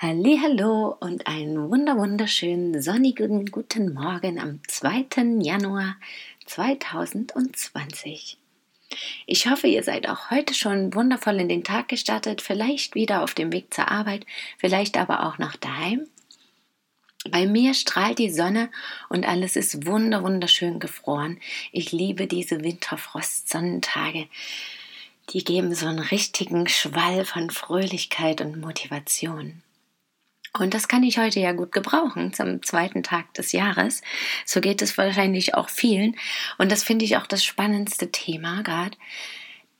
Hallo 0.00 0.96
und 1.00 1.26
einen 1.26 1.72
wunder 1.72 1.96
wunderschönen 1.96 2.80
sonnigen 2.80 3.46
guten 3.46 3.94
Morgen 3.94 4.38
am 4.38 4.60
2. 4.68 5.06
Januar 5.40 5.96
2020. 6.46 8.38
Ich 9.26 9.50
hoffe, 9.50 9.66
ihr 9.66 9.82
seid 9.82 10.08
auch 10.08 10.30
heute 10.30 10.54
schon 10.54 10.94
wundervoll 10.94 11.40
in 11.40 11.48
den 11.48 11.64
Tag 11.64 11.88
gestartet, 11.88 12.42
vielleicht 12.42 12.94
wieder 12.94 13.24
auf 13.24 13.34
dem 13.34 13.52
Weg 13.52 13.74
zur 13.74 13.90
Arbeit, 13.90 14.24
vielleicht 14.56 14.96
aber 14.96 15.26
auch 15.26 15.38
noch 15.38 15.56
daheim. 15.56 16.06
Bei 17.28 17.46
mir 17.46 17.74
strahlt 17.74 18.20
die 18.20 18.30
Sonne 18.30 18.70
und 19.08 19.26
alles 19.26 19.56
ist 19.56 19.84
wunder 19.84 20.22
wunderschön 20.22 20.78
gefroren. 20.78 21.40
Ich 21.72 21.90
liebe 21.90 22.28
diese 22.28 22.62
Winterfrost-Sonnentage. 22.62 24.28
Die 25.30 25.42
geben 25.42 25.74
so 25.74 25.86
einen 25.86 25.98
richtigen 25.98 26.68
Schwall 26.68 27.24
von 27.24 27.50
Fröhlichkeit 27.50 28.40
und 28.40 28.60
Motivation. 28.60 29.60
Und 30.52 30.74
das 30.74 30.88
kann 30.88 31.02
ich 31.02 31.18
heute 31.18 31.40
ja 31.40 31.52
gut 31.52 31.72
gebrauchen 31.72 32.32
zum 32.32 32.62
zweiten 32.62 33.02
Tag 33.02 33.34
des 33.34 33.52
Jahres. 33.52 34.02
So 34.44 34.60
geht 34.60 34.82
es 34.82 34.96
wahrscheinlich 34.96 35.54
auch 35.54 35.68
vielen. 35.68 36.16
Und 36.56 36.72
das 36.72 36.82
finde 36.82 37.04
ich 37.04 37.16
auch 37.16 37.26
das 37.26 37.44
spannendste 37.44 38.10
Thema 38.10 38.62
gerade, 38.62 38.96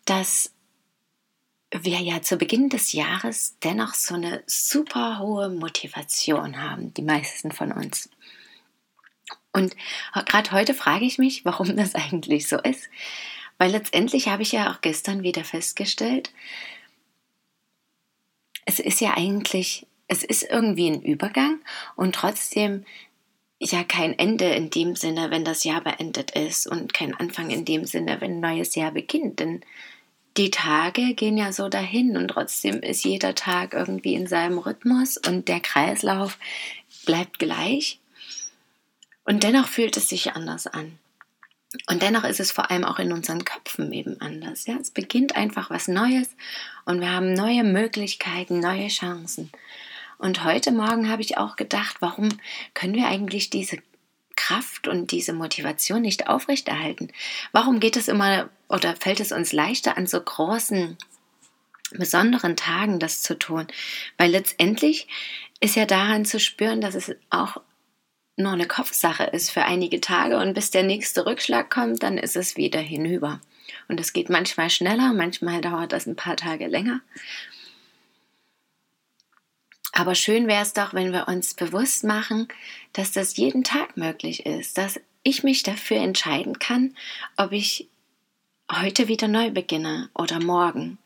dass 0.05 0.53
wir 1.71 1.99
ja 1.99 2.23
zu 2.23 2.37
Beginn 2.37 2.69
des 2.69 2.93
Jahres 2.93 3.57
dennoch 3.63 3.95
so 3.95 4.15
eine 4.15 4.43
super 4.47 5.19
hohe 5.19 5.49
Motivation 5.51 6.63
haben, 6.63 6.95
die 6.95 7.03
meisten 7.03 7.53
von 7.53 7.73
uns. 7.73 8.09
Und 9.53 9.75
gerade 10.27 10.53
heute 10.53 10.75
frage 10.75 11.05
ich 11.05 11.19
mich, 11.19 11.45
warum 11.45 11.77
das 11.77 11.95
eigentlich 11.95 12.49
so 12.49 12.59
ist. 12.59 12.89
Weil 13.59 13.73
letztendlich 13.73 14.29
habe 14.29 14.43
ich 14.43 14.53
ja 14.53 14.73
auch 14.73 14.81
gestern 14.81 15.23
wieder 15.23 15.45
festgestellt, 15.45 16.31
es 18.65 18.79
ist 18.79 19.01
ja 19.01 19.17
eigentlich 19.17 19.87
es 20.09 20.25
ist 20.25 20.43
irgendwie 20.43 20.91
ein 20.91 21.03
Übergang 21.03 21.61
und 21.95 22.15
trotzdem 22.15 22.85
ja 23.61 23.85
kein 23.85 24.19
Ende 24.19 24.47
in 24.47 24.71
dem 24.71 24.97
Sinne, 24.97 25.31
wenn 25.31 25.45
das 25.45 25.65
Jahr 25.65 25.83
beendet 25.83 26.31
ist 26.33 26.67
und 26.67 26.95
kein 26.95 27.15
Anfang 27.15 27.51
in 27.51 27.65
dem 27.65 27.85
Sinne, 27.85 28.21
wenn 28.21 28.37
ein 28.37 28.41
neues 28.41 28.75
Jahr 28.75 28.93
beginnt. 28.93 29.41
Denn 29.41 29.61
die 30.37 30.51
Tage 30.51 31.15
gehen 31.15 31.37
ja 31.37 31.53
so 31.53 31.69
dahin 31.69 32.17
und 32.17 32.29
trotzdem 32.29 32.81
ist 32.81 33.05
jeder 33.05 33.35
Tag 33.35 33.75
irgendwie 33.75 34.15
in 34.15 34.27
seinem 34.27 34.59
Rhythmus 34.59 35.17
und 35.17 35.49
der 35.49 35.61
Kreislauf 35.61 36.39
bleibt 37.05 37.39
gleich. 37.39 38.01
Und 39.25 39.43
dennoch 39.43 39.67
fühlt 39.67 39.97
es 39.97 40.09
sich 40.09 40.33
anders 40.33 40.67
an. 40.67 40.99
Und 41.91 42.01
dennoch 42.01 42.25
ist 42.25 42.41
es 42.41 42.51
vor 42.51 42.71
allem 42.71 42.85
auch 42.85 42.99
in 42.99 43.13
unseren 43.13 43.45
Köpfen 43.45 43.93
eben 43.93 44.19
anders. 44.23 44.67
Ja, 44.67 44.77
es 44.81 44.91
beginnt 44.91 45.37
einfach 45.37 45.69
was 45.69 45.87
Neues 45.87 46.31
und 46.87 47.01
wir 47.01 47.13
haben 47.13 47.35
neue 47.35 47.63
Möglichkeiten, 47.63 48.61
neue 48.61 48.89
Chancen. 48.89 49.51
Und 50.19 50.45
heute 50.45 50.73
Morgen 50.73 51.09
habe 51.09 51.23
ich 51.23 51.39
auch 51.39 51.57
gedacht, 51.57 51.97
warum 52.01 52.29
können 52.75 52.95
wir 52.95 53.07
eigentlich 53.07 53.51
diese 53.51 53.79
Kraft 54.35 54.89
und 54.89 55.13
diese 55.13 55.33
Motivation 55.33 56.03
nicht 56.03 56.29
aufrechterhalten? 56.29 57.13
Warum 57.53 57.81
geht 57.81 57.97
es 57.97 58.09
immer 58.09 58.51
oder 58.69 58.97
fällt 58.97 59.21
es 59.21 59.33
uns 59.33 59.53
leichter 59.53 59.97
an 59.97 60.07
so 60.07 60.21
großen, 60.21 60.97
besonderen 61.93 62.57
Tagen 62.57 62.99
das 62.99 63.23
zu 63.23 63.39
tun? 63.39 63.69
Weil 64.17 64.31
letztendlich 64.31 65.07
ist 65.61 65.77
ja 65.77 65.87
daran 65.87 66.25
zu 66.25 66.41
spüren, 66.41 66.81
dass 66.81 66.95
es 66.95 67.15
auch 67.31 67.61
nur 68.37 68.53
eine 68.53 68.69
Kopfsache 68.69 69.25
ist 69.25 69.51
für 69.51 69.65
einige 69.65 70.01
Tage 70.01 70.39
und 70.39 70.55
bis 70.55 70.71
der 70.71 70.85
nächste 70.85 71.27
Rückschlag 71.27 71.71
kommt, 71.71 72.03
dann 72.03 72.19
ist 72.19 72.37
es 72.37 72.57
wieder 72.57 72.81
hinüber. 72.81 73.41
Und 73.89 73.99
es 74.01 74.13
geht 74.13 74.31
manchmal 74.31 74.71
schneller, 74.71 75.13
manchmal 75.13 75.61
dauert 75.61 75.93
das 75.93 76.07
ein 76.07 76.17
paar 76.17 76.37
Tage 76.37 76.69
länger. 76.69 77.01
Aber 79.99 80.15
schön 80.15 80.47
wäre 80.47 80.63
es 80.63 80.75
doch, 80.75 80.95
wenn 80.95 81.13
wir 81.13 81.27
uns 81.27 81.55
bewusst 81.55 82.05
machen, 82.05 82.47
dass 82.93 83.11
das 83.11 83.37
jeden 83.37 83.65
Tag 83.65 83.97
möglich 83.97 84.47
ist, 84.47 84.79
dass 84.79 85.01
ich 85.25 85.43
mich 85.43 85.65
dafür 85.65 85.97
entscheiden 85.97 86.61
kann, 86.61 86.95
ob 87.37 87.51
ich 87.51 87.89
heute 88.73 89.09
wieder 89.09 89.27
neu 89.27 89.51
beginne 89.51 90.09
oder 90.15 90.39
morgen. 90.39 90.99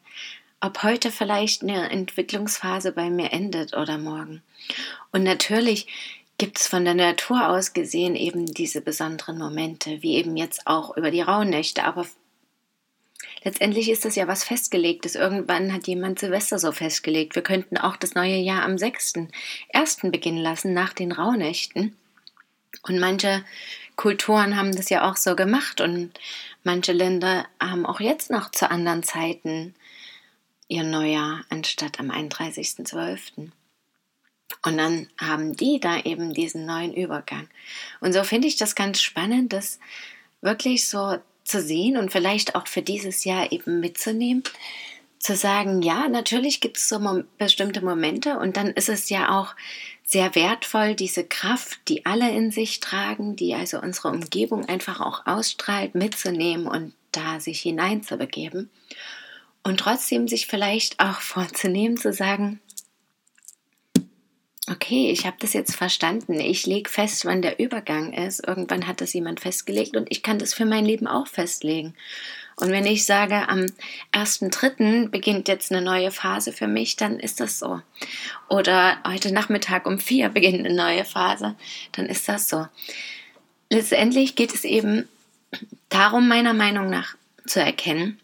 Ob 0.61 0.83
heute 0.83 1.11
vielleicht 1.11 1.63
eine 1.63 1.89
Entwicklungsphase 1.89 2.93
bei 2.93 3.09
mir 3.09 3.33
endet 3.33 3.75
oder 3.75 3.97
morgen. 3.97 4.43
Und 5.11 5.23
natürlich 5.23 5.87
gibt 6.37 6.59
es 6.59 6.67
von 6.67 6.85
der 6.85 6.95
Natur 6.95 7.49
aus 7.49 7.73
gesehen 7.73 8.15
eben 8.15 8.45
diese 8.45 8.83
besonderen 8.83 9.39
Momente, 9.39 10.03
wie 10.03 10.17
eben 10.17 10.37
jetzt 10.37 10.67
auch 10.67 10.99
über 10.99 11.11
die 11.11 11.23
Rauhnächte, 11.23 11.85
aber 11.85 12.07
letztendlich 13.45 13.91
ist 13.91 14.05
das 14.05 14.17
ja 14.17 14.29
was 14.29 14.45
Festgelegtes. 14.45 15.15
Irgendwann 15.15 15.73
hat 15.73 15.87
jemand 15.87 16.19
Silvester 16.19 16.59
so 16.59 16.73
festgelegt. 16.73 17.35
Wir 17.35 17.43
könnten 17.43 17.77
auch 17.77 17.97
das 17.97 18.15
neue 18.15 18.37
Jahr 18.37 18.63
am 18.63 18.77
6.1. 18.77 20.11
beginnen 20.11 20.39
lassen, 20.39 20.73
nach 20.73 20.93
den 20.93 21.13
Rauhnächten. 21.13 21.97
Und 22.83 22.99
manche 22.99 23.45
Kulturen 23.97 24.57
haben 24.57 24.75
das 24.75 24.89
ja 24.89 25.09
auch 25.09 25.17
so 25.17 25.37
gemacht 25.37 25.81
und 25.81 26.19
manche 26.65 26.93
Länder 26.93 27.47
haben 27.61 27.87
auch 27.87 28.01
jetzt 28.01 28.31
noch 28.31 28.51
zu 28.51 28.71
anderen 28.71 29.03
Zeiten 29.03 29.75
ihr 30.69 30.83
Neujahr 30.83 31.45
anstatt 31.51 32.01
am 32.01 32.11
31.12. 32.11 33.51
Und 34.65 34.77
dann 34.77 35.09
haben 35.19 35.57
die 35.57 35.81
da 35.81 36.01
eben 36.01 36.35
diesen 36.35 36.67
neuen 36.67 36.95
Übergang. 36.95 37.49
Und 38.01 38.13
so 38.13 38.25
finde 38.25 38.49
ich 38.49 38.57
das 38.57 38.75
ganz 38.75 39.01
spannend, 39.01 39.53
dass 39.53 39.79
wirklich 40.41 40.89
so 40.89 41.19
zu 41.45 41.61
sehen 41.61 41.97
und 41.97 42.13
vielleicht 42.13 42.55
auch 42.55 42.67
für 42.67 42.83
dieses 42.83 43.25
Jahr 43.25 43.53
eben 43.53 43.81
mitzunehmen, 43.81 44.43
zu 45.19 45.37
sagen, 45.37 45.83
ja, 45.83 46.09
natürlich 46.09 46.61
gibt 46.61 46.79
es 46.79 46.89
so 46.89 46.99
mom 46.99 47.25
bestimmte 47.39 47.85
Momente 47.85 48.39
und 48.39 48.57
dann 48.57 48.69
ist 48.69 48.89
es 48.89 49.09
ja 49.09 49.39
auch 49.39 49.55
sehr 50.05 50.35
wertvoll, 50.35 50.95
diese 50.95 51.25
Kraft, 51.25 51.79
die 51.89 52.05
alle 52.05 52.31
in 52.31 52.51
sich 52.51 52.81
tragen, 52.81 53.37
die 53.37 53.55
also 53.55 53.81
unsere 53.81 54.09
Umgebung 54.09 54.69
einfach 54.69 55.01
auch 55.01 55.27
ausstrahlt, 55.27 55.95
mitzunehmen 55.95 56.67
und 56.67 56.93
da 57.13 57.41
sich 57.41 57.61
hineinzubegeben. 57.61 58.69
Und 59.63 59.79
trotzdem 59.79 60.27
sich 60.27 60.49
vielleicht 60.49 60.99
auch 61.01 61.21
vorzunehmen, 61.21 61.97
zu 61.97 62.13
sagen, 62.13 62.61
okay, 64.71 65.11
ich 65.11 65.27
habe 65.27 65.37
das 65.41 65.53
jetzt 65.53 65.75
verstanden. 65.75 66.39
Ich 66.39 66.67
lege 66.67 66.89
fest, 66.89 67.25
wann 67.25 67.43
der 67.43 67.59
Übergang 67.59 68.13
ist. 68.13 68.47
Irgendwann 68.47 68.87
hat 68.87 69.01
das 69.01 69.13
jemand 69.13 69.41
festgelegt 69.41 69.97
und 69.97 70.11
ich 70.11 70.23
kann 70.23 70.39
das 70.39 70.55
für 70.55 70.65
mein 70.65 70.85
Leben 70.85 71.07
auch 71.07 71.27
festlegen. 71.27 71.95
Und 72.57 72.71
wenn 72.71 72.87
ich 72.87 73.05
sage, 73.05 73.49
am 73.49 73.67
1.3. 74.13 75.09
beginnt 75.09 75.49
jetzt 75.49 75.73
eine 75.73 75.83
neue 75.83 76.11
Phase 76.11 76.53
für 76.53 76.69
mich, 76.69 76.97
dann 76.97 77.19
ist 77.19 77.41
das 77.41 77.59
so. 77.59 77.81
Oder 78.49 78.99
heute 79.07 79.33
Nachmittag 79.33 79.87
um 79.87 79.99
vier 79.99 80.29
beginnt 80.29 80.65
eine 80.65 80.75
neue 80.75 81.05
Phase, 81.05 81.57
dann 81.93 82.07
ist 82.07 82.29
das 82.29 82.49
so. 82.49 82.67
Letztendlich 83.71 84.37
geht 84.37 84.55
es 84.55 84.65
eben 84.65 85.09
darum, 85.89 86.29
meiner 86.29 86.53
Meinung 86.53 86.91
nach 86.91 87.17
zu 87.47 87.61
erkennen, 87.61 88.21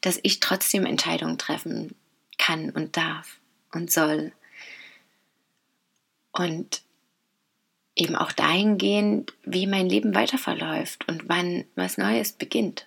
dass 0.00 0.20
ich 0.22 0.40
trotzdem 0.40 0.86
Entscheidungen 0.86 1.38
treffen 1.38 1.94
kann 2.38 2.70
und 2.70 2.96
darf 2.96 3.36
und 3.72 3.90
soll 3.90 4.32
und 6.32 6.82
eben 7.96 8.16
auch 8.16 8.32
dahingehend, 8.32 9.32
wie 9.44 9.66
mein 9.66 9.88
Leben 9.88 10.14
weiter 10.14 10.38
verläuft 10.38 11.06
und 11.08 11.28
wann 11.28 11.64
was 11.74 11.98
Neues 11.98 12.32
beginnt. 12.32 12.86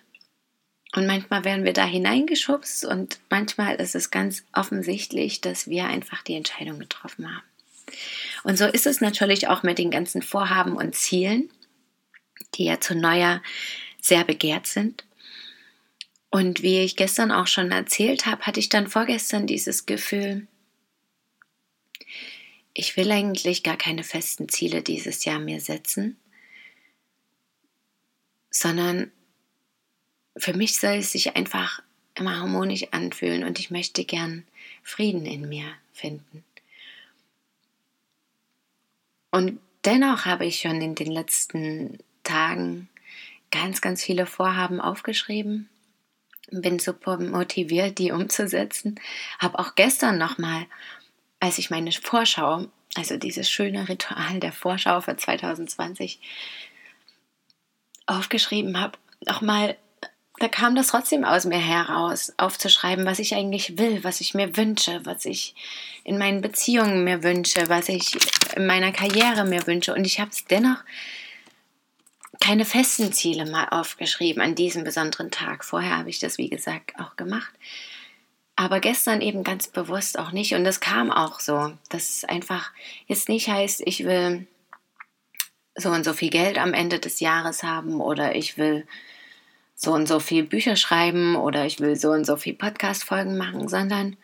Und 0.94 1.06
manchmal 1.06 1.44
werden 1.44 1.64
wir 1.64 1.72
da 1.72 1.84
hineingeschubst 1.84 2.84
und 2.84 3.18
manchmal 3.28 3.76
ist 3.76 3.94
es 3.94 4.10
ganz 4.10 4.44
offensichtlich, 4.52 5.40
dass 5.40 5.68
wir 5.68 5.86
einfach 5.86 6.22
die 6.22 6.34
Entscheidung 6.34 6.78
getroffen 6.78 7.34
haben. 7.34 7.44
Und 8.44 8.58
so 8.58 8.66
ist 8.66 8.86
es 8.86 9.00
natürlich 9.00 9.48
auch 9.48 9.62
mit 9.62 9.78
den 9.78 9.90
ganzen 9.90 10.22
Vorhaben 10.22 10.76
und 10.76 10.94
Zielen, 10.94 11.50
die 12.54 12.64
ja 12.64 12.80
zu 12.80 12.94
Neujahr 12.94 13.42
sehr 14.00 14.24
begehrt 14.24 14.66
sind. 14.66 15.04
Und 16.30 16.62
wie 16.62 16.80
ich 16.80 16.96
gestern 16.96 17.30
auch 17.30 17.46
schon 17.46 17.70
erzählt 17.70 18.26
habe, 18.26 18.42
hatte 18.42 18.60
ich 18.60 18.68
dann 18.68 18.88
vorgestern 18.88 19.46
dieses 19.46 19.86
Gefühl, 19.86 20.46
ich 22.74 22.96
will 22.96 23.10
eigentlich 23.12 23.62
gar 23.62 23.76
keine 23.76 24.02
festen 24.02 24.48
Ziele 24.48 24.82
dieses 24.82 25.24
Jahr 25.24 25.38
mir 25.38 25.60
setzen, 25.60 26.16
sondern 28.50 29.12
für 30.36 30.54
mich 30.54 30.78
soll 30.78 30.96
es 30.96 31.12
sich 31.12 31.36
einfach 31.36 31.80
immer 32.16 32.38
harmonisch 32.38 32.86
anfühlen 32.90 33.44
und 33.44 33.58
ich 33.58 33.70
möchte 33.70 34.04
gern 34.04 34.44
Frieden 34.82 35.24
in 35.24 35.48
mir 35.48 35.66
finden. 35.92 36.44
Und 39.30 39.60
dennoch 39.84 40.24
habe 40.24 40.46
ich 40.46 40.60
schon 40.60 40.80
in 40.80 40.94
den 40.94 41.10
letzten 41.10 41.98
Tagen 42.22 42.88
ganz, 43.50 43.80
ganz 43.80 44.02
viele 44.02 44.26
Vorhaben 44.26 44.80
aufgeschrieben. 44.80 45.68
Bin 46.50 46.78
super 46.78 47.18
motiviert, 47.18 47.98
die 47.98 48.12
umzusetzen. 48.12 49.00
Habe 49.38 49.58
auch 49.58 49.74
gestern 49.74 50.18
nochmal, 50.18 50.66
als 51.44 51.58
ich 51.58 51.68
meine 51.68 51.92
Vorschau, 51.92 52.66
also 52.94 53.18
dieses 53.18 53.50
schöne 53.50 53.86
Ritual 53.86 54.40
der 54.40 54.52
Vorschau 54.52 55.02
für 55.02 55.14
2020 55.14 56.18
aufgeschrieben 58.06 58.80
habe, 58.80 58.96
nochmal 59.26 59.76
da 60.38 60.48
kam 60.48 60.74
das 60.74 60.88
trotzdem 60.88 61.22
aus 61.24 61.44
mir 61.44 61.58
heraus, 61.58 62.32
aufzuschreiben, 62.38 63.04
was 63.06 63.20
ich 63.20 63.34
eigentlich 63.34 63.78
will, 63.78 64.02
was 64.02 64.20
ich 64.20 64.34
mir 64.34 64.56
wünsche, 64.56 65.00
was 65.04 65.26
ich 65.26 65.54
in 66.02 66.18
meinen 66.18 66.40
Beziehungen 66.40 67.04
mir 67.04 67.22
wünsche, 67.22 67.68
was 67.68 67.88
ich 67.88 68.16
in 68.56 68.66
meiner 68.66 68.90
Karriere 68.90 69.44
mir 69.44 69.64
wünsche. 69.66 69.94
Und 69.94 70.04
ich 70.06 70.18
habe 70.18 70.30
es 70.30 70.44
dennoch 70.46 70.82
keine 72.40 72.64
festen 72.64 73.12
Ziele 73.12 73.48
mal 73.48 73.68
aufgeschrieben 73.70 74.42
an 74.42 74.56
diesem 74.56 74.82
besonderen 74.82 75.30
Tag. 75.30 75.64
Vorher 75.64 75.98
habe 75.98 76.10
ich 76.10 76.18
das, 76.18 76.36
wie 76.36 76.48
gesagt, 76.48 76.98
auch 76.98 77.14
gemacht. 77.14 77.52
Aber 78.56 78.80
gestern 78.80 79.20
eben 79.20 79.42
ganz 79.42 79.68
bewusst 79.68 80.18
auch 80.18 80.30
nicht. 80.30 80.54
Und 80.54 80.64
das 80.64 80.80
kam 80.80 81.10
auch 81.10 81.40
so, 81.40 81.72
dass 81.88 82.16
es 82.16 82.24
einfach 82.24 82.70
jetzt 83.06 83.28
nicht 83.28 83.48
heißt, 83.48 83.82
ich 83.84 84.04
will 84.04 84.46
so 85.76 85.90
und 85.90 86.04
so 86.04 86.12
viel 86.12 86.30
Geld 86.30 86.58
am 86.58 86.72
Ende 86.72 87.00
des 87.00 87.20
Jahres 87.20 87.62
haben 87.62 88.00
oder 88.00 88.36
ich 88.36 88.56
will 88.56 88.86
so 89.74 89.92
und 89.92 90.06
so 90.06 90.20
viel 90.20 90.44
Bücher 90.44 90.76
schreiben 90.76 91.34
oder 91.34 91.66
ich 91.66 91.80
will 91.80 91.96
so 91.96 92.10
und 92.10 92.24
so 92.24 92.36
viel 92.36 92.54
Podcast-Folgen 92.54 93.36
machen, 93.36 93.68
sondern 93.68 94.16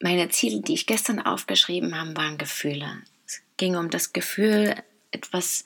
meine 0.00 0.28
Ziele, 0.28 0.60
die 0.60 0.74
ich 0.74 0.86
gestern 0.86 1.20
aufgeschrieben 1.20 1.98
habe, 1.98 2.16
waren 2.16 2.38
Gefühle. 2.38 3.02
Es 3.26 3.42
ging 3.56 3.76
um 3.76 3.90
das 3.90 4.12
Gefühl, 4.12 4.74
etwas 5.10 5.64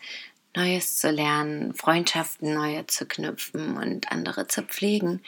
Neues 0.55 0.99
zu 0.99 1.11
lernen, 1.11 1.75
Freundschaften 1.75 2.52
neue 2.52 2.87
zu 2.87 3.06
knüpfen 3.06 3.76
und 3.76 4.12
andere 4.12 4.49
zu 4.49 4.62
pflegen. 4.62 5.23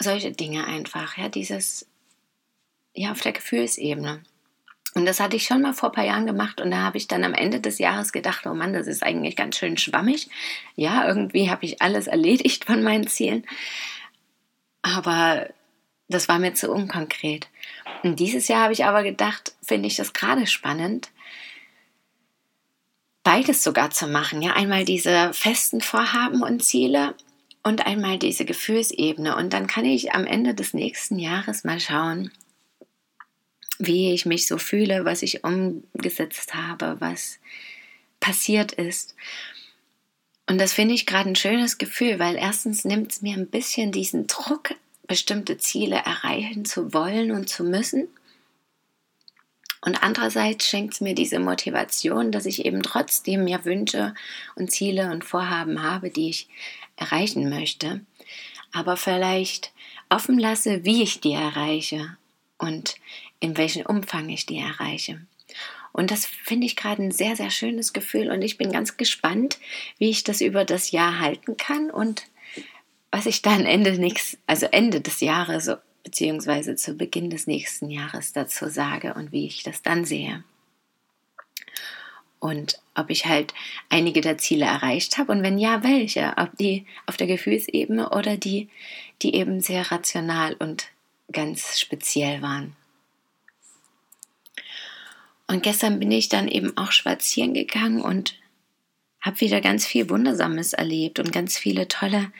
Solche 0.00 0.32
Dinge 0.32 0.66
einfach, 0.66 1.16
ja, 1.18 1.28
dieses, 1.28 1.86
ja, 2.94 3.12
auf 3.12 3.20
der 3.20 3.32
Gefühlsebene. 3.32 4.22
Und 4.94 5.06
das 5.06 5.20
hatte 5.20 5.36
ich 5.36 5.46
schon 5.46 5.62
mal 5.62 5.72
vor 5.72 5.90
ein 5.90 5.94
paar 5.94 6.04
Jahren 6.04 6.26
gemacht 6.26 6.60
und 6.60 6.70
da 6.70 6.78
habe 6.78 6.98
ich 6.98 7.08
dann 7.08 7.24
am 7.24 7.32
Ende 7.32 7.60
des 7.60 7.78
Jahres 7.78 8.12
gedacht, 8.12 8.46
oh 8.46 8.52
Mann, 8.52 8.74
das 8.74 8.86
ist 8.86 9.02
eigentlich 9.02 9.36
ganz 9.36 9.56
schön 9.56 9.78
schwammig. 9.78 10.28
Ja, 10.76 11.08
irgendwie 11.08 11.50
habe 11.50 11.64
ich 11.64 11.80
alles 11.80 12.06
erledigt 12.06 12.66
von 12.66 12.82
meinen 12.82 13.06
Zielen. 13.06 13.46
Aber 14.82 15.48
das 16.08 16.28
war 16.28 16.38
mir 16.38 16.52
zu 16.52 16.70
unkonkret. 16.70 17.48
Und 18.02 18.20
dieses 18.20 18.48
Jahr 18.48 18.64
habe 18.64 18.74
ich 18.74 18.84
aber 18.84 19.02
gedacht, 19.02 19.54
finde 19.62 19.86
ich 19.86 19.96
das 19.96 20.12
gerade 20.12 20.46
spannend, 20.46 21.10
beides 23.22 23.62
sogar 23.62 23.90
zu 23.90 24.08
machen. 24.08 24.42
Ja, 24.42 24.52
einmal 24.52 24.84
diese 24.84 25.32
festen 25.32 25.80
Vorhaben 25.80 26.42
und 26.42 26.62
Ziele 26.62 27.14
und 27.62 27.86
einmal 27.86 28.18
diese 28.18 28.44
Gefühlsebene. 28.44 29.36
Und 29.36 29.52
dann 29.52 29.66
kann 29.66 29.84
ich 29.84 30.12
am 30.12 30.26
Ende 30.26 30.54
des 30.54 30.74
nächsten 30.74 31.18
Jahres 31.18 31.64
mal 31.64 31.80
schauen, 31.80 32.30
wie 33.78 34.12
ich 34.12 34.26
mich 34.26 34.46
so 34.46 34.58
fühle, 34.58 35.04
was 35.04 35.22
ich 35.22 35.44
umgesetzt 35.44 36.54
habe, 36.54 36.96
was 37.00 37.38
passiert 38.20 38.72
ist. 38.72 39.14
Und 40.48 40.60
das 40.60 40.72
finde 40.72 40.94
ich 40.94 41.06
gerade 41.06 41.30
ein 41.30 41.36
schönes 41.36 41.78
Gefühl, 41.78 42.18
weil 42.18 42.36
erstens 42.36 42.84
nimmt 42.84 43.12
es 43.12 43.22
mir 43.22 43.36
ein 43.36 43.48
bisschen 43.48 43.92
diesen 43.92 44.26
Druck, 44.26 44.74
bestimmte 45.06 45.58
Ziele 45.58 45.96
erreichen 45.96 46.64
zu 46.64 46.92
wollen 46.92 47.32
und 47.32 47.48
zu 47.48 47.64
müssen. 47.64 48.08
Und 49.84 50.02
andererseits 50.02 50.66
schenkt 50.66 50.94
es 50.94 51.00
mir 51.00 51.14
diese 51.14 51.40
Motivation, 51.40 52.30
dass 52.30 52.46
ich 52.46 52.64
eben 52.64 52.82
trotzdem 52.82 53.44
mir 53.44 53.64
Wünsche 53.64 54.14
und 54.54 54.70
Ziele 54.70 55.10
und 55.10 55.24
Vorhaben 55.24 55.82
habe, 55.82 56.10
die 56.10 56.30
ich 56.30 56.48
erreichen 57.02 57.48
möchte, 57.48 58.00
aber 58.72 58.96
vielleicht 58.96 59.72
offen 60.08 60.38
lasse, 60.38 60.84
wie 60.84 61.02
ich 61.02 61.20
die 61.20 61.32
erreiche 61.32 62.16
und 62.58 62.96
in 63.40 63.56
welchem 63.56 63.84
Umfang 63.86 64.28
ich 64.28 64.46
die 64.46 64.58
erreiche. 64.58 65.20
Und 65.92 66.10
das 66.10 66.24
finde 66.24 66.66
ich 66.66 66.76
gerade 66.76 67.02
ein 67.02 67.10
sehr, 67.10 67.36
sehr 67.36 67.50
schönes 67.50 67.92
Gefühl 67.92 68.30
und 68.30 68.42
ich 68.42 68.56
bin 68.56 68.72
ganz 68.72 68.96
gespannt, 68.96 69.58
wie 69.98 70.10
ich 70.10 70.24
das 70.24 70.40
über 70.40 70.64
das 70.64 70.90
Jahr 70.90 71.18
halten 71.18 71.56
kann 71.56 71.90
und 71.90 72.26
was 73.10 73.26
ich 73.26 73.42
dann 73.42 73.66
Ende 73.66 73.92
nächst, 73.98 74.38
also 74.46 74.66
Ende 74.66 75.02
des 75.02 75.20
Jahres 75.20 75.70
beziehungsweise 76.02 76.76
zu 76.76 76.94
Beginn 76.94 77.28
des 77.28 77.46
nächsten 77.46 77.90
Jahres 77.90 78.32
dazu 78.32 78.68
sage 78.68 79.14
und 79.14 79.32
wie 79.32 79.46
ich 79.46 79.62
das 79.62 79.82
dann 79.82 80.04
sehe. 80.04 80.42
Und 82.42 82.80
ob 82.96 83.08
ich 83.08 83.26
halt 83.26 83.54
einige 83.88 84.20
der 84.20 84.36
Ziele 84.36 84.64
erreicht 84.64 85.16
habe 85.16 85.30
und 85.30 85.44
wenn 85.44 85.58
ja, 85.58 85.84
welche, 85.84 86.34
ob 86.36 86.50
die 86.58 86.86
auf 87.06 87.16
der 87.16 87.28
Gefühlsebene 87.28 88.10
oder 88.10 88.36
die, 88.36 88.68
die 89.22 89.36
eben 89.36 89.60
sehr 89.60 89.92
rational 89.92 90.54
und 90.54 90.88
ganz 91.30 91.78
speziell 91.78 92.42
waren. 92.42 92.74
Und 95.46 95.62
gestern 95.62 96.00
bin 96.00 96.10
ich 96.10 96.30
dann 96.30 96.48
eben 96.48 96.76
auch 96.76 96.90
spazieren 96.90 97.54
gegangen 97.54 98.00
und 98.00 98.34
habe 99.20 99.40
wieder 99.40 99.60
ganz 99.60 99.86
viel 99.86 100.10
Wundersames 100.10 100.72
erlebt 100.72 101.20
und 101.20 101.30
ganz 101.30 101.56
viele 101.56 101.86
tolle 101.86 102.32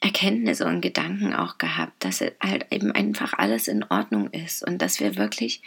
Erkenntnisse 0.00 0.66
und 0.66 0.80
Gedanken 0.80 1.34
auch 1.34 1.58
gehabt, 1.58 2.04
dass 2.04 2.20
halt 2.20 2.66
eben 2.70 2.92
einfach 2.92 3.32
alles 3.32 3.66
in 3.66 3.82
Ordnung 3.84 4.30
ist 4.30 4.62
und 4.62 4.80
dass 4.80 5.00
wir 5.00 5.16
wirklich, 5.16 5.62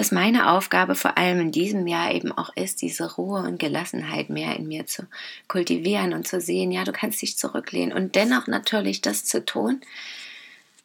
dass 0.00 0.12
meine 0.12 0.50
Aufgabe 0.50 0.94
vor 0.94 1.18
allem 1.18 1.40
in 1.40 1.52
diesem 1.52 1.86
Jahr 1.86 2.14
eben 2.14 2.32
auch 2.32 2.56
ist, 2.56 2.80
diese 2.80 3.16
Ruhe 3.16 3.40
und 3.40 3.58
Gelassenheit 3.58 4.30
mehr 4.30 4.56
in 4.56 4.66
mir 4.66 4.86
zu 4.86 5.06
kultivieren 5.46 6.14
und 6.14 6.26
zu 6.26 6.40
sehen, 6.40 6.72
ja, 6.72 6.84
du 6.84 6.92
kannst 6.92 7.20
dich 7.20 7.36
zurücklehnen 7.36 7.92
und 7.92 8.14
dennoch 8.14 8.46
natürlich 8.46 9.02
das 9.02 9.26
zu 9.26 9.44
tun, 9.44 9.82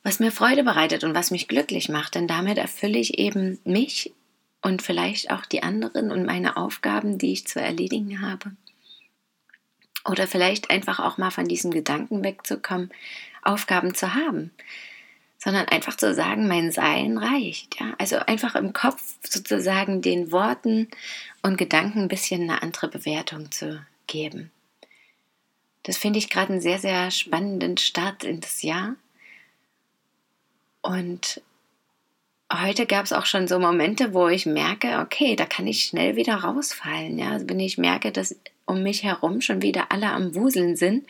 was 0.04 0.20
mir 0.20 0.34
Freude 0.34 0.66
bereitet 0.66 1.06
und 1.06 1.16
was 1.16 1.32
mich 1.32 1.48
glücklich 1.48 1.88
macht, 1.88 2.16
denn 2.16 2.28
damit 2.28 2.58
erfülle 2.58 3.00
ich 3.00 3.18
eben 3.18 3.58
mich 3.64 4.12
und 4.62 4.82
vielleicht 4.82 5.32
auch 5.32 5.46
die 5.46 5.64
anderen 5.64 6.12
und 6.12 6.26
meine 6.26 6.58
Aufgaben, 6.58 7.18
die 7.18 7.32
ich 7.32 7.48
zu 7.48 7.62
erledigen 7.62 8.20
habe. 8.20 8.52
Oder 10.04 10.28
vielleicht 10.28 10.72
einfach 10.72 11.00
auch 11.00 11.18
mal 11.18 11.32
von 11.32 11.48
diesem 11.48 11.72
Gedanken 11.72 12.22
wegzukommen, 12.22 12.92
Aufgaben 13.44 13.96
zu 13.96 14.14
haben, 14.14 14.52
sondern 15.46 15.68
einfach 15.68 15.96
zu 15.96 16.12
sagen, 16.16 16.48
mein 16.48 16.72
Sein 16.72 17.20
reicht. 17.20 17.80
Ja? 17.80 17.94
Also 18.00 18.18
einfach 18.18 18.56
im 18.56 18.74
Kopf 18.74 19.02
sozusagen 19.22 20.02
den 20.02 20.32
Worten 20.32 20.90
und 21.44 21.58
Gedanken 21.58 22.02
ein 22.02 22.08
bisschen 22.08 22.42
eine 22.50 22.64
andere 22.64 22.88
Bewertung 22.88 23.52
zu 23.52 23.86
geben. 24.08 24.52
Das 25.84 25.98
finde 25.98 26.18
ich 26.18 26.32
gerade 26.32 26.54
einen 26.54 26.62
sehr, 26.62 26.80
sehr 26.80 27.12
spannenden 27.12 27.78
Start 27.78 28.24
in 28.24 28.42
das 28.42 28.64
Jahr 28.64 28.96
und 30.82 31.42
heute 32.52 32.88
gab 32.88 33.06
es 33.06 33.14
auch 33.14 33.28
schon 33.28 33.48
so 33.48 33.60
Momente, 33.60 34.16
wo 34.16 34.28
ich 34.28 34.48
merke, 34.48 35.00
okay, 35.00 35.36
da 35.36 35.46
kann 35.46 35.68
ich 35.68 35.86
schnell 35.86 36.16
wieder 36.16 36.38
rausfallen. 36.38 37.20
Ja, 37.20 37.32
also 37.34 37.48
wenn 37.48 37.60
ich 37.60 37.78
merke, 37.78 38.12
dass 38.12 38.36
um 38.66 38.82
mich 38.82 39.04
herum 39.04 39.42
schon 39.42 39.62
wieder 39.62 39.92
alle 39.92 40.08
am 40.08 40.34
Wuseln 40.34 40.76
sind 40.76 41.06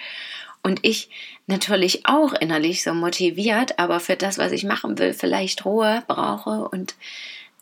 und 0.65 0.79
ich 0.81 1.09
natürlich 1.45 2.07
auch 2.07 2.33
innerlich 2.33 2.81
so 2.81 2.95
motiviert, 2.95 3.77
aber 3.77 3.99
für 3.99 4.15
das, 4.15 4.39
was 4.39 4.51
ich 4.51 4.63
machen 4.63 4.97
will, 4.97 5.13
vielleicht 5.13 5.63
Ruhe 5.63 6.03
brauche 6.07 6.67
und 6.69 6.95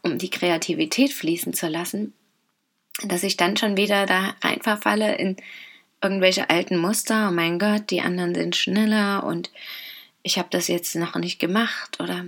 um 0.04 0.18
die 0.18 0.30
Kreativität 0.30 1.12
fließen 1.12 1.54
zu 1.54 1.68
lassen, 1.68 2.14
dass 3.04 3.24
ich 3.24 3.36
dann 3.36 3.58
schon 3.58 3.76
wieder 3.76 4.06
da 4.06 4.36
rein 4.42 4.62
verfalle 4.62 5.16
in 5.16 5.36
irgendwelche 6.02 6.50
alten 6.50 6.78
Muster. 6.78 7.28
Oh 7.28 7.34
mein 7.34 7.60
Gott, 7.60 7.90
die 7.90 8.00
anderen 8.00 8.34
sind 8.34 8.56
schneller 8.56 9.26
und 9.26 9.52
ich 10.22 10.38
habe 10.38 10.48
das 10.50 10.70
jetzt 10.70 10.96
noch 10.96 11.16
nicht 11.16 11.40
gemacht 11.40 12.00
oder 12.00 12.28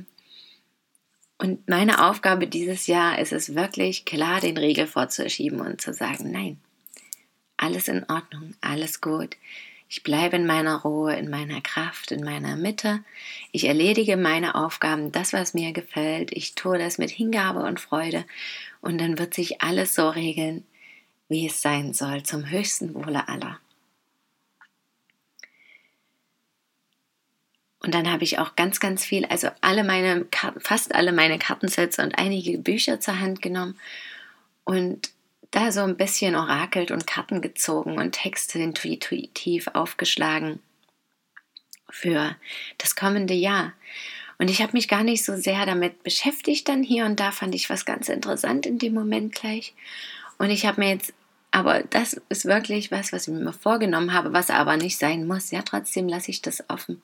und 1.38 1.70
meine 1.70 2.05
Aufgabe 2.05 2.48
dieses 2.48 2.88
Jahr 2.88 3.17
ist 3.20 3.32
es 3.32 3.55
wirklich 3.55 4.03
klar, 4.03 4.41
den 4.41 4.58
Riegel 4.58 4.88
vorzuschieben 4.88 5.62
und 5.62 5.79
zu 5.79 5.94
sagen, 5.94 6.32
nein, 6.32 6.60
alles 7.55 7.88
in 7.88 8.03
Ordnung, 8.10 8.55
alles 8.60 9.00
gut. 9.00 9.38
Ich 9.88 10.04
bleibe 10.04 10.36
in 10.36 10.48
meiner 10.48 10.82
Ruhe, 10.82 11.15
in 11.15 11.30
meiner 11.30 11.62
Kraft, 11.62 12.12
in 12.12 12.24
meiner 12.24 12.56
Mitte. 12.56 13.04
Ich 13.51 13.65
erledige 13.65 14.18
meine 14.18 14.56
Aufgaben, 14.56 15.12
das, 15.12 15.32
was 15.32 15.54
mir 15.54 15.74
gefällt. 15.74 16.32
Ich 16.32 16.56
tue 16.56 16.77
das 16.77 16.98
mit 16.98 17.12
Hingabe 17.12 17.60
und 17.60 17.80
Freude. 17.80 18.25
Und 18.82 19.00
dann 19.00 19.20
wird 19.20 19.34
sich 19.34 19.62
alles 19.62 19.94
so 19.96 20.10
regeln, 20.10 20.65
wie 21.30 21.48
es 21.48 21.62
sein 21.62 21.94
soll, 21.94 22.24
zum 22.24 22.50
höchsten 22.50 22.94
Wohle 22.96 23.27
aller. 23.27 23.60
Und 27.80 27.94
dann 27.94 28.12
habe 28.12 28.24
ich 28.24 28.39
auch 28.39 28.56
ganz, 28.56 28.80
ganz 28.80 29.06
viel, 29.06 29.25
also 29.25 29.50
alle 29.62 29.84
meine, 29.84 30.25
fast 30.58 30.96
alle 30.96 31.12
meine 31.12 31.38
Kartensets 31.38 32.00
und 32.00 32.18
einige 32.18 32.58
Bücher 32.58 33.00
zur 33.00 33.20
Hand 33.20 33.44
genommen 33.44 33.80
und 34.63 35.12
da 35.55 35.71
so 35.71 35.81
ein 35.81 35.95
bisschen 35.95 36.35
orakelt 36.35 36.91
und 36.91 37.07
Karten 37.07 37.41
gezogen 37.41 37.97
und 37.97 38.12
Texte 38.12 38.59
intuitiv 38.59 39.67
aufgeschlagen 39.74 40.59
für 41.89 42.35
das 42.77 42.95
kommende 42.97 43.33
Jahr. 43.33 43.71
Und 44.38 44.50
ich 44.50 44.62
habe 44.62 44.74
mich 44.74 44.89
gar 44.89 45.03
nicht 45.03 45.24
so 45.24 45.38
sehr 45.38 45.65
damit 45.65 46.03
beschäftigt, 46.03 46.67
dann 46.67 46.83
hier 46.83 47.05
und 47.05 47.21
da 47.21 47.31
fand 47.31 47.55
ich 47.55 47.69
was 47.69 47.85
ganz 47.85 48.09
interessant 48.09 48.65
in 48.65 48.79
dem 48.79 48.93
Moment 48.93 49.33
gleich. 49.33 49.74
Und 50.38 50.50
ich 50.50 50.65
habe 50.65 50.81
mir 50.81 50.89
jetzt, 50.89 51.13
aber 51.51 51.83
das 51.83 52.19
ist 52.27 52.43
wirklich 52.43 52.91
was, 52.91 53.13
was 53.13 53.29
ich 53.29 53.33
mir 53.33 53.53
vorgenommen 53.53 54.12
habe, 54.12 54.33
was 54.33 54.50
aber 54.50 54.75
nicht 54.75 54.97
sein 54.97 55.25
muss. 55.25 55.51
Ja, 55.51 55.62
trotzdem 55.62 56.09
lasse 56.09 56.31
ich 56.31 56.41
das 56.41 56.69
offen. 56.69 57.01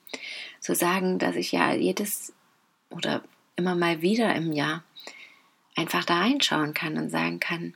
So 0.60 0.74
sagen, 0.74 1.18
dass 1.18 1.36
ich 1.36 1.52
ja 1.52 1.72
jedes 1.72 2.34
oder 2.90 3.22
immer 3.56 3.74
mal 3.74 4.02
wieder 4.02 4.34
im 4.34 4.52
Jahr 4.52 4.84
einfach 5.74 6.04
da 6.04 6.18
reinschauen 6.18 6.74
kann 6.74 6.98
und 6.98 7.08
sagen 7.08 7.40
kann, 7.40 7.72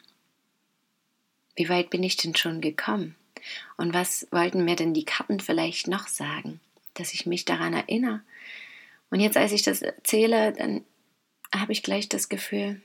wie 1.57 1.69
weit 1.69 1.91
bin 1.91 2.03
ich 2.03 2.17
denn 2.17 2.37
schon 2.37 2.61
gekommen? 2.61 3.17
Und 3.77 3.95
was 3.95 4.27
wollten 4.31 4.65
mir 4.65 4.77
denn 4.77 4.95
die 4.95 5.05
Karten 5.05 5.41
vielleicht 5.41 5.89
noch 5.89 6.07
sagen, 6.09 6.61
dass 6.95 7.15
ich 7.15 7.27
mich 7.27 7.45
daran 7.45 7.73
erinnere? 7.73 8.21
Und 9.11 9.21
jetzt, 9.21 9.37
als 9.37 9.53
ich 9.53 9.63
das 9.63 9.83
erzähle, 9.83 10.53
dann 10.53 10.85
habe 11.55 11.73
ich 11.73 11.83
gleich 11.83 12.09
das 12.09 12.29
Gefühl, 12.29 12.81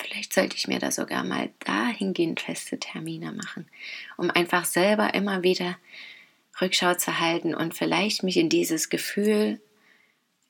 vielleicht 0.00 0.32
sollte 0.32 0.56
ich 0.56 0.68
mir 0.68 0.78
da 0.78 0.90
sogar 0.90 1.24
mal 1.24 1.50
dahingehend 1.60 2.40
feste 2.40 2.78
Termine 2.78 3.32
machen, 3.32 3.68
um 4.16 4.30
einfach 4.30 4.64
selber 4.64 5.14
immer 5.14 5.42
wieder 5.42 5.78
Rückschau 6.60 6.94
zu 6.94 7.18
halten 7.18 7.54
und 7.54 7.74
vielleicht 7.74 8.22
mich 8.22 8.36
in 8.36 8.48
dieses 8.48 8.90
Gefühl 8.90 9.60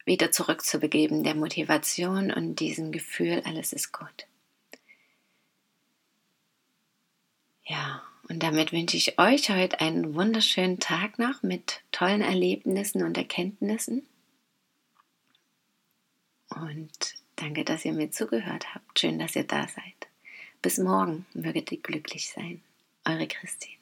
wieder 0.05 0.33
zurückzubegeben, 0.33 1.23
der 1.23 1.37
Motivation 1.37 2.33
und 2.33 2.57
diesem 2.57 2.91
Gefühl, 2.91 3.43
alles 3.45 3.73
ist 3.73 3.93
gut. 3.93 4.27
Ja, 7.65 8.03
und 8.29 8.43
damit 8.43 8.73
wünsche 8.73 8.97
ich 8.97 9.19
euch 9.19 9.51
heute 9.51 9.81
einen 9.81 10.15
wunderschönen 10.15 10.81
Tag 10.81 11.19
noch 11.19 11.43
mit 11.43 11.83
tollen 11.93 12.23
Erlebnissen 12.23 13.03
und 13.03 13.17
Erkenntnissen. 13.17 14.07
Und 16.49 17.15
danke, 17.37 17.65
dass 17.65 17.85
ihr 17.85 17.93
mir 17.93 18.11
zugehört 18.11 18.75
habt. 18.75 18.99
Schön, 18.99 19.19
dass 19.19 19.37
ihr 19.37 19.45
da 19.45 19.67
seid. 19.69 20.09
Bis 20.61 20.79
morgen, 20.79 21.27
möget 21.35 21.73
ihr 21.73 21.81
glücklich 21.81 22.31
sein. 22.31 22.63
Eure 23.05 23.27
Christine. 23.27 23.82